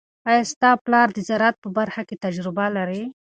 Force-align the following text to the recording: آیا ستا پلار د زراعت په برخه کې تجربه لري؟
آیا 0.29 0.43
ستا 0.51 0.69
پلار 0.85 1.07
د 1.13 1.19
زراعت 1.29 1.55
په 1.63 1.69
برخه 1.77 2.01
کې 2.07 2.21
تجربه 2.25 2.65
لري؟ 2.77 3.03